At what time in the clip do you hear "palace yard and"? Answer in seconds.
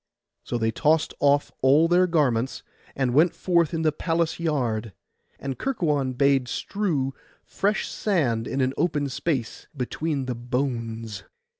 3.91-5.59